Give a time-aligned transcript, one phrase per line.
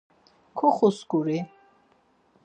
[0.57, 1.37] Kuxuskuri.